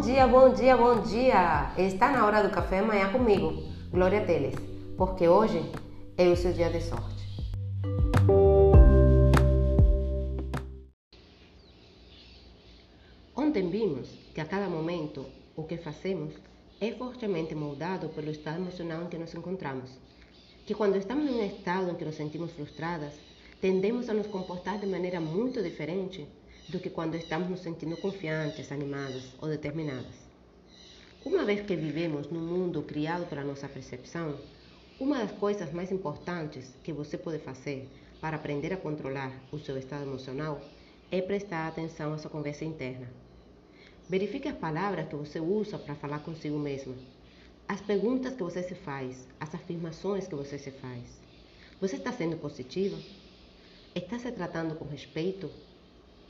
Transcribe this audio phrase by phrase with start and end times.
[0.00, 1.74] Bom dia, bom dia, bom dia!
[1.76, 3.52] Está na hora do café amanhã comigo,
[3.90, 4.54] Glória Teles,
[4.96, 5.60] porque hoje
[6.16, 7.22] é o seu dia de sorte.
[13.36, 16.32] Ontem vimos que a cada momento o que fazemos
[16.80, 19.90] é fortemente moldado pelo estado emocional em que nos encontramos.
[20.64, 23.12] Que quando estamos em um estado em que nos sentimos frustradas,
[23.60, 26.26] tendemos a nos comportar de maneira muito diferente
[26.70, 30.14] do que quando estamos nos sentindo confiantes, animados ou determinadas.
[31.24, 34.38] Uma vez que vivemos num mundo criado pela nossa percepção,
[34.98, 37.88] uma das coisas mais importantes que você pode fazer
[38.20, 40.60] para aprender a controlar o seu estado emocional
[41.10, 43.08] é prestar atenção à sua conversa interna.
[44.08, 46.94] Verifique as palavras que você usa para falar consigo mesma,
[47.66, 51.20] as perguntas que você se faz, as afirmações que você se faz.
[51.80, 52.98] Você está sendo positiva?
[53.94, 55.50] Está se tratando com respeito?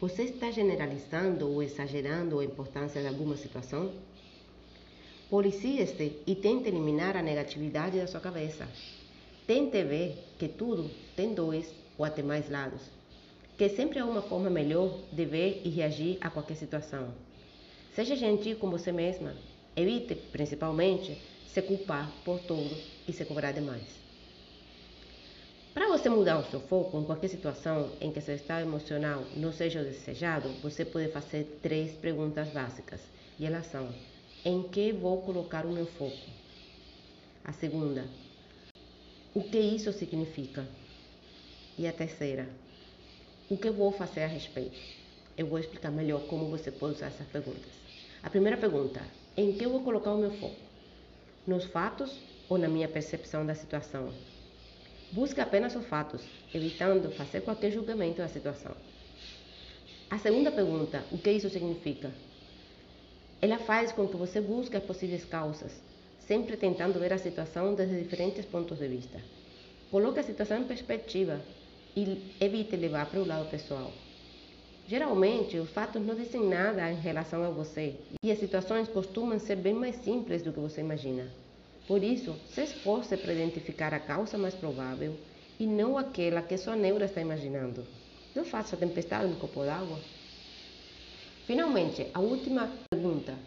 [0.00, 3.92] Você está generalizando ou exagerando a importância de alguma situação?
[5.30, 8.68] Policie-se e tente eliminar a negatividade da sua cabeça.
[9.46, 12.90] Tente ver que tudo tem dois ou até mais lados,
[13.56, 17.14] que sempre há uma forma melhor de ver e reagir a qualquer situação.
[17.92, 19.36] Seja gentil com você mesma.
[19.76, 24.03] Evite, principalmente, se culpar por tudo e se cobrar demais.
[26.04, 29.80] Você mudar o seu foco em qualquer situação em que seu estado emocional não seja
[29.80, 33.00] o desejado, você pode fazer três perguntas básicas.
[33.38, 33.88] E elas são:
[34.44, 36.28] Em que vou colocar o meu foco?
[37.42, 38.04] A segunda:
[39.32, 40.68] O que isso significa?
[41.78, 42.50] E a terceira:
[43.48, 44.84] O que vou fazer a respeito?
[45.38, 47.72] Eu vou explicar melhor como você pode usar essas perguntas.
[48.22, 49.00] A primeira pergunta:
[49.34, 50.68] Em que vou colocar o meu foco?
[51.46, 54.33] Nos fatos ou na minha percepção da situação?
[55.14, 58.74] Busque apenas os fatos, evitando fazer qualquer julgamento da situação.
[60.10, 62.12] A segunda pergunta, o que isso significa?
[63.40, 65.80] Ela faz com que você busque as possíveis causas,
[66.18, 69.22] sempre tentando ver a situação desde diferentes pontos de vista.
[69.88, 71.44] Coloque a situação em perspectiva
[71.94, 73.92] e evite levar para o lado pessoal.
[74.84, 79.54] Geralmente, os fatos não dizem nada em relação a você e as situações costumam ser
[79.54, 81.32] bem mais simples do que você imagina.
[81.86, 85.18] Por isso, se esforce para identificar a causa mais provável
[85.58, 87.86] e não aquela que sua neura está imaginando.
[88.34, 90.00] Não faça tempestade no copo d'água.
[91.46, 93.38] Finalmente, a última pergunta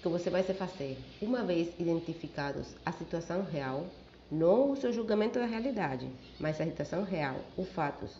[0.00, 3.86] que você vai se fazer, uma vez identificados a situação real,
[4.30, 8.18] não o seu julgamento da realidade, mas a situação real, os fatos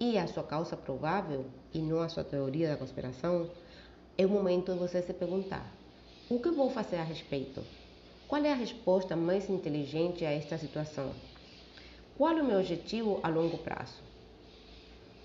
[0.00, 1.44] e a sua causa provável,
[1.74, 3.50] e não a sua teoria da conspiração,
[4.16, 5.76] é o momento de você se perguntar:
[6.28, 7.62] o que vou fazer a respeito?
[8.28, 11.14] Qual é a resposta mais inteligente a esta situação?
[12.14, 14.02] Qual é o meu objetivo a longo prazo?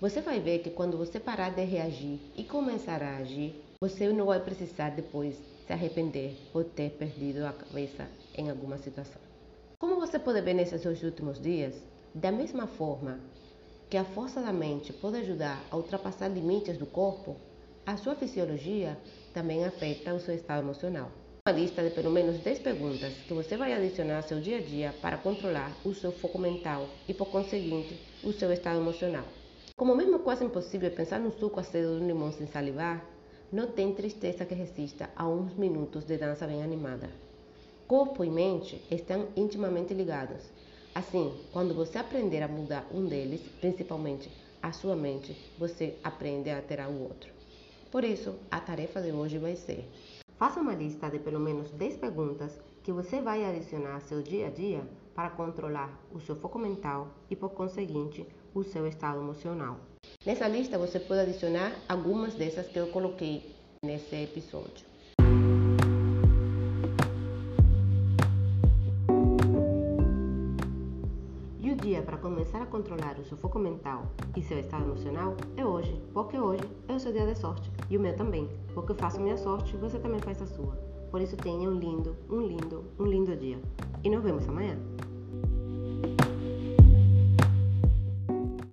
[0.00, 4.24] Você vai ver que quando você parar de reagir e começar a agir, você não
[4.24, 9.20] vai precisar depois se arrepender por ter perdido a cabeça em alguma situação.
[9.78, 13.20] Como você pode ver nesses dois últimos dias, da mesma forma
[13.90, 17.36] que a força da mente pode ajudar a ultrapassar limites do corpo,
[17.84, 18.96] a sua fisiologia
[19.34, 21.10] também afeta o seu estado emocional
[21.46, 24.60] uma lista de pelo menos 10 perguntas que você vai adicionar ao seu dia a
[24.62, 29.26] dia para controlar o seu foco mental e, por conseguinte, o seu estado emocional.
[29.76, 33.04] Como mesmo quase impossível pensar no suco acedo de um limão sem salivar,
[33.52, 37.10] não tem tristeza que resista a uns minutos de dança bem animada.
[37.86, 40.44] Corpo e mente estão intimamente ligados.
[40.94, 44.30] Assim, quando você aprender a mudar um deles, principalmente
[44.62, 47.30] a sua mente, você aprende a alterar o outro.
[47.90, 49.86] Por isso, a tarefa de hoje vai ser
[50.44, 54.48] Faça uma lista de pelo menos 10 perguntas que você vai adicionar ao seu dia
[54.48, 59.80] a dia para controlar o seu foco mental e, por conseguinte, o seu estado emocional.
[60.26, 64.86] Nessa lista você pode adicionar algumas dessas que eu coloquei nesse episódio.
[71.58, 75.38] E o dia para começar a controlar o seu foco mental e seu estado emocional
[75.56, 78.92] é hoje, porque hoje é o seu dia de sorte e o meu também, porque
[78.92, 80.74] eu faço minha sorte e você também faz a sua.
[81.10, 83.58] Por isso tenha um lindo, um lindo, um lindo dia.
[84.02, 84.76] E nos vemos amanhã.